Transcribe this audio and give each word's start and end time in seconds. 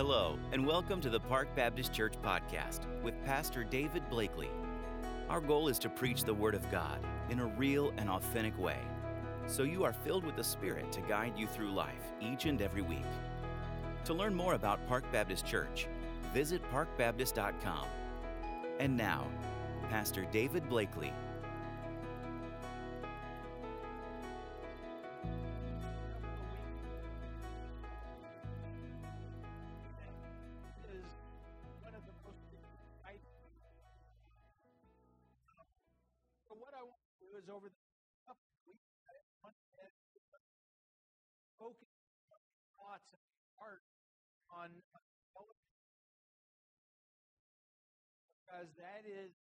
Hello, 0.00 0.38
and 0.52 0.66
welcome 0.66 0.98
to 1.02 1.10
the 1.10 1.20
Park 1.20 1.54
Baptist 1.54 1.92
Church 1.92 2.14
podcast 2.22 2.86
with 3.02 3.22
Pastor 3.26 3.64
David 3.64 4.08
Blakely. 4.08 4.48
Our 5.28 5.42
goal 5.42 5.68
is 5.68 5.78
to 5.80 5.90
preach 5.90 6.24
the 6.24 6.32
Word 6.32 6.54
of 6.54 6.70
God 6.70 7.00
in 7.28 7.38
a 7.38 7.44
real 7.44 7.92
and 7.98 8.08
authentic 8.08 8.58
way, 8.58 8.78
so 9.46 9.62
you 9.62 9.84
are 9.84 9.92
filled 9.92 10.24
with 10.24 10.36
the 10.36 10.42
Spirit 10.42 10.90
to 10.92 11.02
guide 11.02 11.34
you 11.36 11.46
through 11.46 11.72
life 11.72 12.14
each 12.18 12.46
and 12.46 12.62
every 12.62 12.80
week. 12.80 13.04
To 14.06 14.14
learn 14.14 14.34
more 14.34 14.54
about 14.54 14.88
Park 14.88 15.04
Baptist 15.12 15.44
Church, 15.44 15.86
visit 16.32 16.62
parkbaptist.com. 16.72 17.86
And 18.78 18.96
now, 18.96 19.26
Pastor 19.90 20.26
David 20.32 20.66
Blakely. 20.70 21.12
That 48.80 49.04
is 49.04 49.39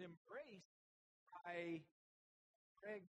embraced 0.00 0.72
by 1.32 1.82
Craig 2.80 3.04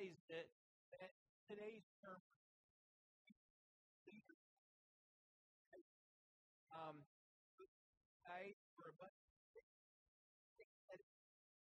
12 0.00 0.16
that, 0.32 0.48
that 0.96 1.12
today's 1.44 1.84
term. 2.00 2.16
Um, 6.72 7.04
guys 8.24 8.56
were 8.80 8.88
a 8.88 8.96
bunch 8.96 9.12
of 9.12 9.28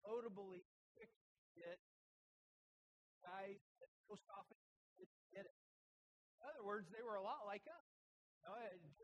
notably 0.06 0.62
guys 3.26 3.58
that 3.82 3.90
most 4.06 4.26
often 4.30 4.58
get 5.34 5.50
it. 5.50 5.58
In 6.38 6.46
other 6.46 6.62
words, 6.62 6.86
they 6.94 7.02
were 7.02 7.18
a 7.18 7.26
lot 7.26 7.50
like 7.50 7.66
us. 7.66 7.88
You 8.46 8.54
know, 8.54 9.01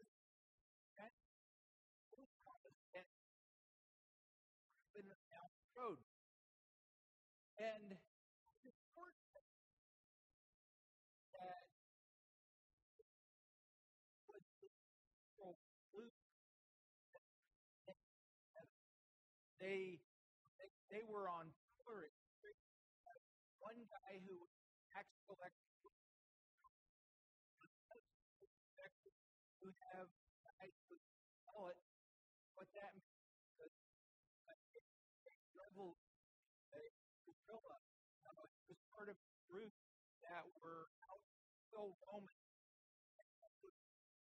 so 41.88 41.96
Roman, 42.12 42.36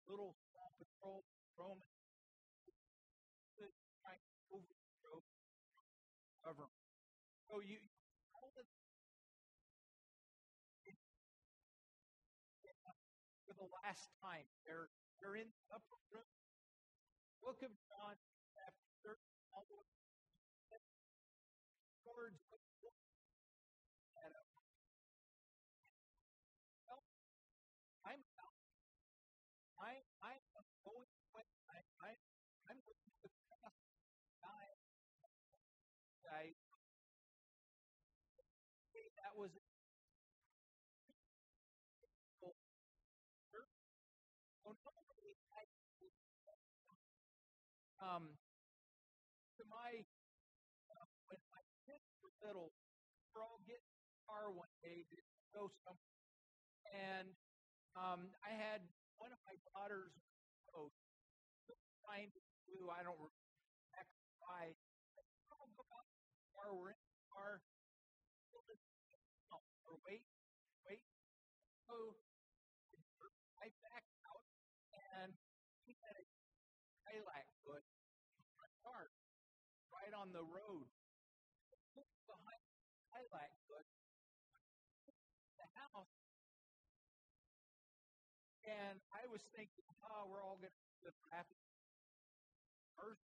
little 0.06 0.38
small 0.38 0.70
patrol 0.78 1.26
Roman, 1.58 1.90
to 3.58 3.66
overthrow 4.54 5.18
government. 6.46 6.78
So 7.50 7.58
you 7.66 7.82
for 13.46 13.54
the 13.58 13.66
last 13.82 14.14
time. 14.22 14.46
They're 14.62 14.86
they're 15.18 15.34
in 15.34 15.50
the 15.50 15.62
upper 15.74 15.98
room. 16.14 16.30
Book 17.42 17.62
of 17.66 17.74
John, 17.90 18.14
um, 48.06 48.30
to 49.58 49.62
my 49.66 50.06
uh, 50.94 51.06
when 51.26 51.42
my 51.50 51.62
kids 51.84 52.06
were 52.22 52.30
little, 52.46 52.70
we're 53.34 53.42
all 53.42 53.58
getting 53.66 53.82
in 53.82 54.06
the 54.06 54.18
car 54.30 54.54
one 54.54 54.70
day 54.86 55.02
to 55.10 55.16
go 55.50 55.66
somewhere, 55.82 56.22
and 56.94 57.28
um, 57.98 58.30
I 58.46 58.54
had 58.54 58.86
one 59.18 59.34
of 59.34 59.40
my 59.42 59.58
daughters 59.74 60.14
trying 62.06 62.30
to 62.30 62.40
do 62.70 62.86
I 62.86 63.02
don't 63.02 63.18
remember 63.18 64.16
why. 64.38 64.70
I'll 65.50 65.68
go 65.74 65.82
out 65.90 66.06
the 66.06 66.46
car. 66.54 66.70
We're 66.70 66.94
in 66.94 67.02
the 67.02 67.26
car. 67.34 67.60
The 80.36 80.44
road. 80.44 80.84
Behind 82.28 82.60
the 82.60 82.92
lilac 83.08 83.48
bush, 83.72 83.88
the 85.56 85.64
house, 85.80 86.12
and 88.68 89.00
I 89.16 89.24
was 89.32 89.40
thinking, 89.56 89.88
oh, 90.04 90.28
we're 90.28 90.44
all 90.44 90.60
going 90.60 90.68
to 90.68 91.00
the 91.08 91.14
traffic. 91.24 91.56
First, 93.00 93.24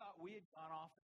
thought 0.00 0.16
we 0.20 0.32
had 0.40 0.48
gone 0.56 0.72
off. 0.72 1.03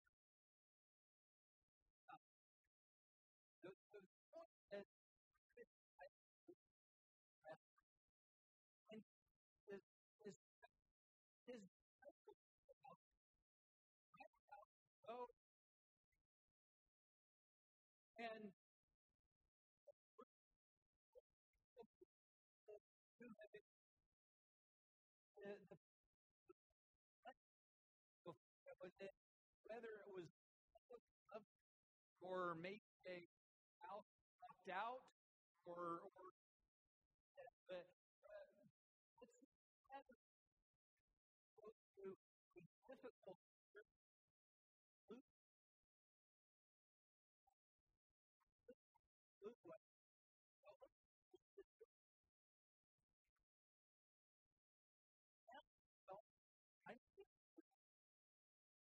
Or 32.31 32.56
maybe 32.63 32.80
a 33.12 33.28
house 33.83 34.07
knocked 34.39 34.72
out, 34.72 35.04
or, 35.68 36.00
or 36.16 36.31
but 37.68 37.75
uh, 37.75 37.83
difficult 42.88 43.38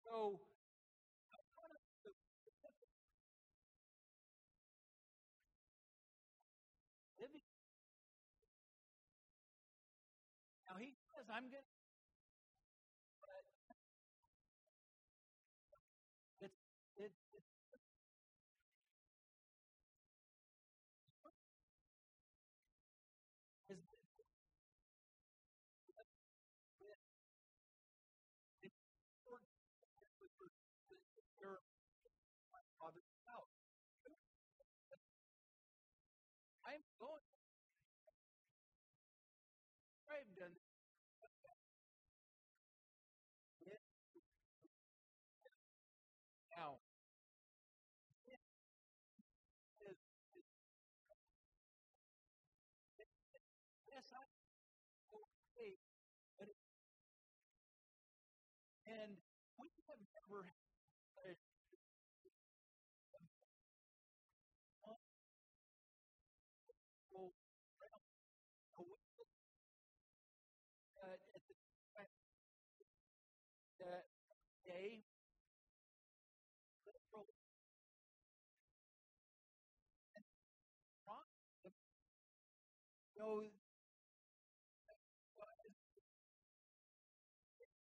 So 0.06 0.55
says, 11.26 11.34
I'm 11.36 11.50
going 11.50 11.66
to. 11.66 11.74
It's, 16.46 16.60
it, 16.98 17.12
it's 17.34 17.55
you 83.26 83.50
know 83.50 83.50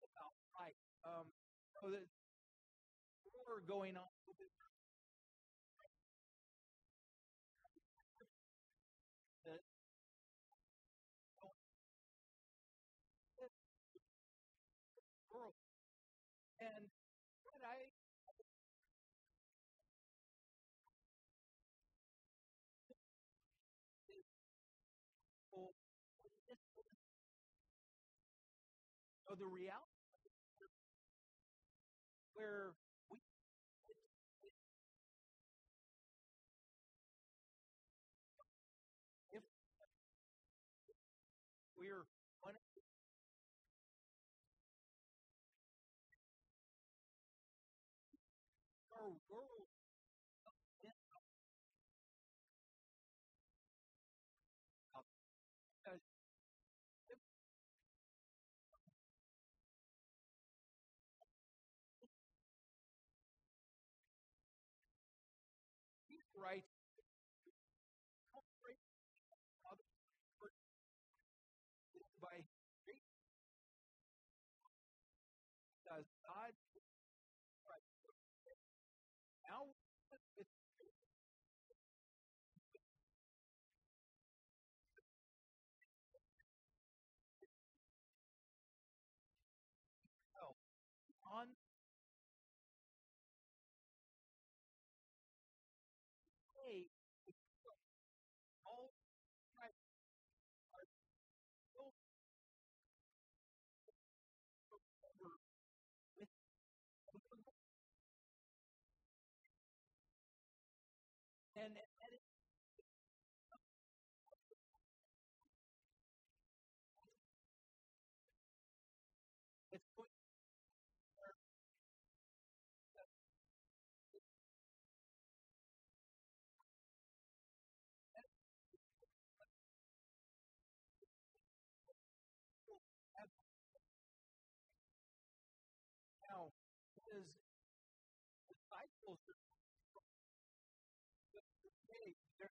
about 0.07 0.33
right 0.55 0.77
um 1.03 1.27
so 1.81 1.89
there's 1.91 2.07
war 3.33 3.61
going 3.67 3.97
on 3.97 4.12
the 29.39 29.45
reality 29.47 29.89
where 32.33 32.73
we 33.09 33.17
if 39.31 39.43
we're 41.77 42.05
our 48.93 49.11
world 49.29 49.67
right 66.41 66.63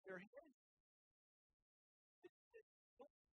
their 0.09 0.25
hands 0.25 0.57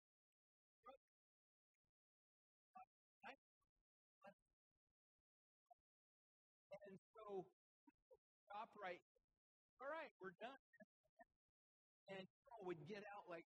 and 6.90 6.98
so 7.14 7.46
stop 8.46 8.70
right 8.76 9.00
all 9.82 9.90
right 9.92 10.12
we're 10.22 10.36
done. 10.40 10.60
And 12.08 12.24
people 12.28 12.64
would 12.68 12.80
get 12.88 13.04
out 13.12 13.28
like 13.28 13.46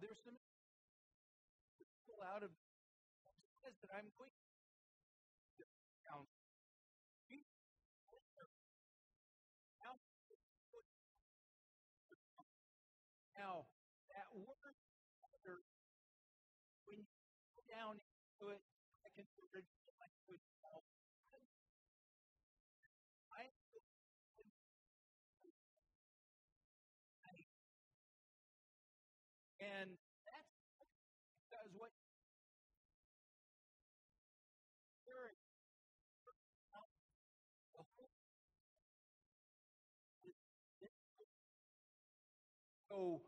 there's 0.00 0.20
some 0.24 0.36
out 2.32 2.42
of 2.42 2.50
says 3.62 3.76
that 3.82 3.92
I'm 3.96 4.08
going 4.16 4.30
so 42.96 43.20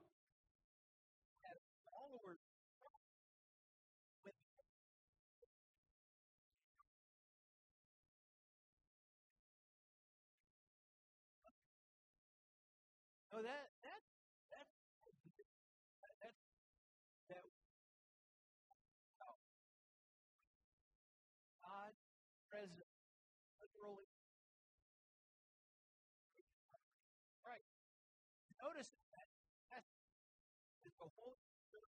the 30.99 31.09
Holy 31.19 31.39
Spirit 31.69 31.91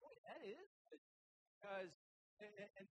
boy 0.00 0.14
that 0.26 0.40
is 0.44 0.68
because 1.60 1.92
and, 2.40 2.52
and, 2.78 2.88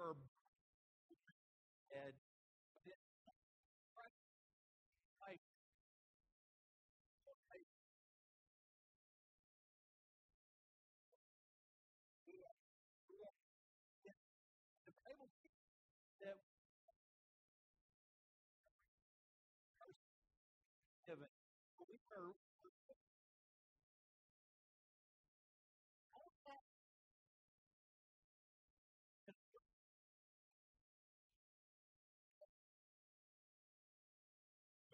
are 0.00 0.29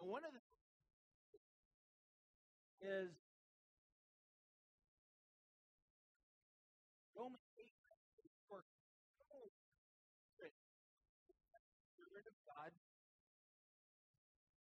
one 0.07 0.23
of 0.23 0.31
the 0.31 0.39
is 2.87 3.11
Roman 7.19 7.43
8 7.59 7.67
for 8.47 8.63
of 12.31 12.37
God. 12.47 12.71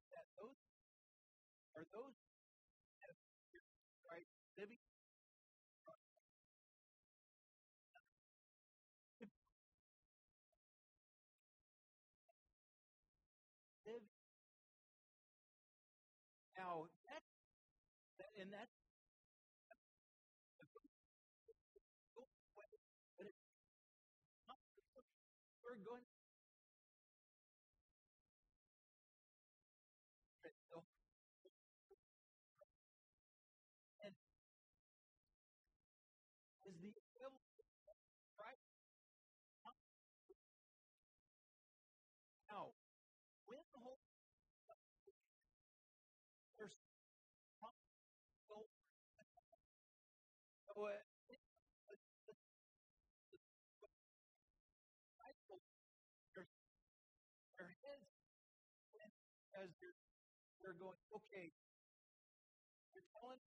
That 0.09 0.25
those 0.41 0.57
are 1.77 1.85
those 1.93 2.17
and 18.47 18.53
that's 18.53 18.76
uh, 50.85 50.93
their 57.57 57.73
heads 57.81 58.09
as 59.57 59.69
they're, 59.81 59.97
they're 60.61 60.77
going, 60.77 60.97
okay, 61.09 61.49
you're 62.93 63.09
telling 63.17 63.41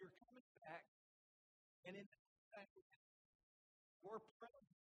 you're 0.00 0.12
coming 0.24 0.44
back, 0.64 0.84
and 1.86 1.94
in 1.94 2.06
that 2.52 2.68
your 4.02 4.20
presence, 4.40 4.80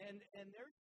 and 0.00 0.18
and 0.34 0.46
they're 0.50 0.74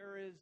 there 0.00 0.16
is 0.16 0.32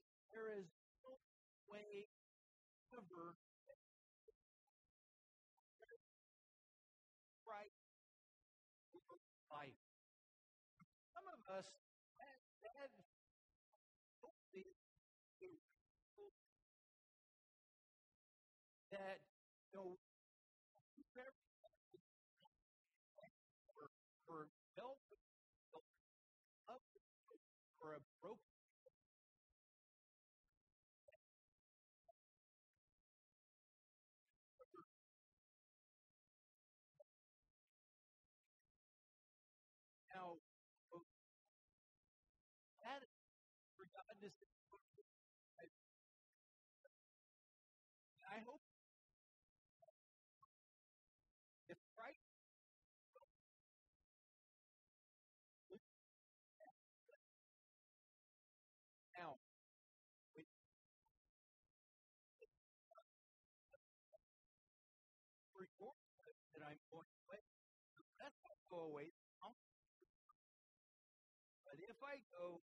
go 68.79 68.87
away, 68.87 69.11
but 71.67 71.75
if 71.83 71.99
I 71.99 72.23
go, 72.31 72.63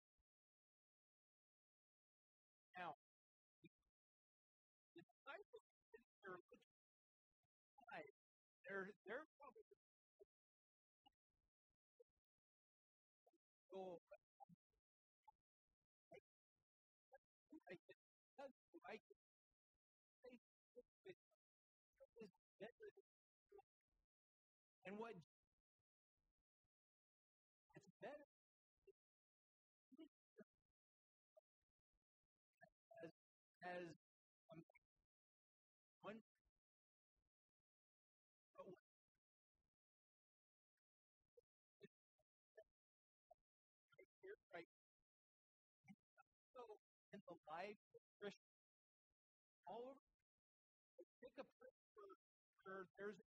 There's 53.03 53.32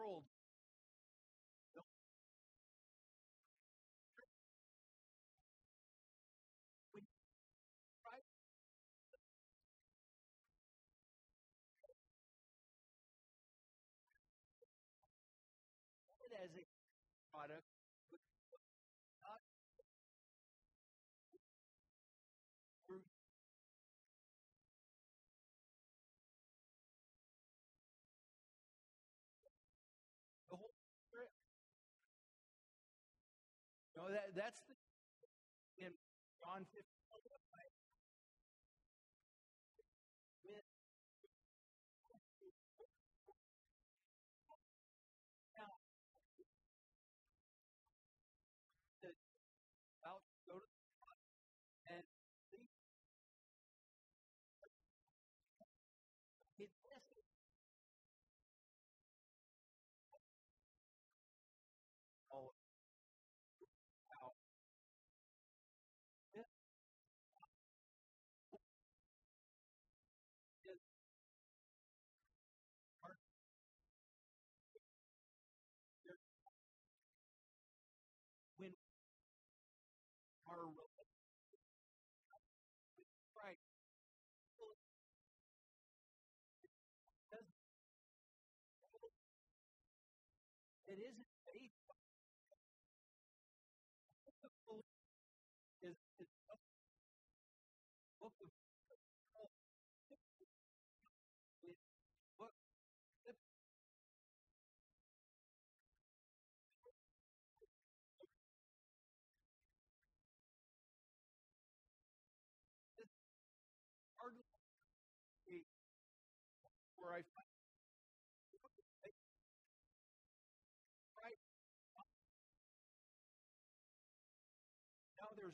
world. 0.00 0.24
As 16.40 16.56
a 16.56 16.64
product 17.36 17.79
That's 34.34 34.62
the, 34.68 34.74
in 35.84 35.92
John 36.38 36.62
15, 36.70 36.99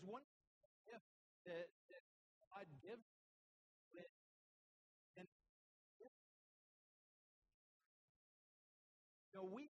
one 0.07 0.23
gift 0.87 1.03
that, 1.45 1.67
that 1.91 2.03
God 2.51 2.67
gives 2.81 3.03
with 3.93 4.11
and 5.19 5.27
you 5.99 6.09
know, 9.35 9.45
we 9.45 9.69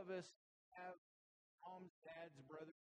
of 0.00 0.08
us 0.08 0.24
have 0.72 0.96
moms, 1.60 1.92
dads, 2.00 2.40
brothers. 2.48 2.89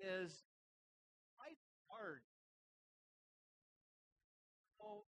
Is, 0.00 0.42
life's 1.38 1.66
hard. 1.90 2.22
So, 4.78 5.04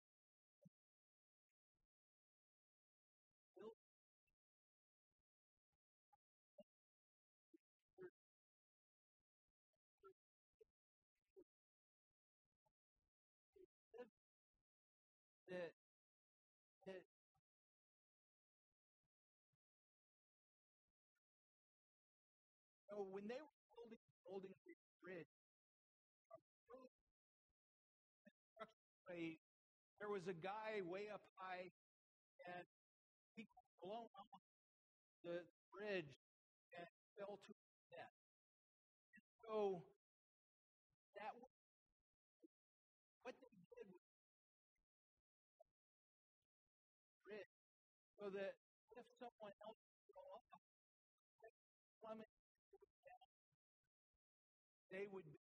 that 15.50 15.72
that 16.86 17.02
so 22.90 23.06
when 23.12 23.28
they 23.28 23.40
were 23.40 23.59
building 23.90 24.54
Golden 24.54 24.54
Gate 24.66 24.86
Bridge, 25.02 25.34
there 30.00 30.08
was 30.08 30.24
a 30.30 30.38
guy 30.38 30.86
way 30.86 31.10
up 31.10 31.26
high, 31.36 31.74
and 32.46 32.66
he 33.36 33.44
got 33.50 33.66
blown 33.82 34.08
off 34.16 34.46
the 35.26 35.42
bridge 35.74 36.14
and 36.78 36.88
fell 37.18 37.42
to 37.42 37.52
his 37.52 37.78
death. 37.90 38.16
And 39.12 39.24
so 39.42 39.84
that 41.18 41.34
was, 41.42 41.52
what 43.26 43.34
they 43.42 43.50
did 43.50 43.86
was 43.90 44.06
the 45.58 45.66
bridge 47.26 47.56
so 48.16 48.30
that 48.30 48.59
they 55.00 55.08
would 55.14 55.39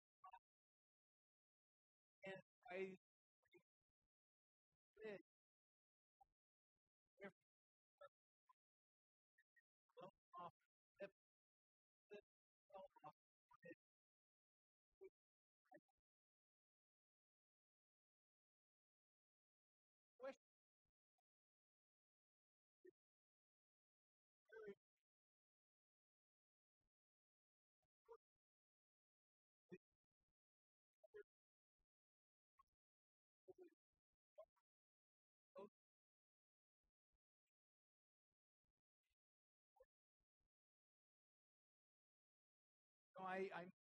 I, 43.36 43.52
I'm 43.52 43.75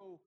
so 0.00 0.29